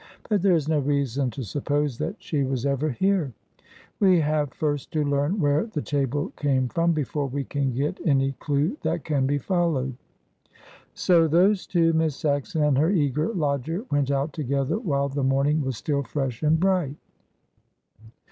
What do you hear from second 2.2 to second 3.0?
was ever